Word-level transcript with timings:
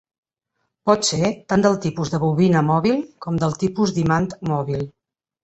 Pot 0.89 1.03
ser 1.09 1.29
tant 1.53 1.65
del 1.65 1.77
tipus 1.83 2.13
de 2.15 2.21
bobina 2.23 2.65
mòbil 2.71 2.99
com 3.27 3.39
del 3.45 3.55
tipus 3.67 3.95
d'imant 4.01 4.29
mòbil. 4.55 4.85